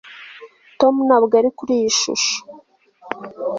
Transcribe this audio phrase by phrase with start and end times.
[0.79, 2.35] Tom ntabwo ari kuri iyi shusho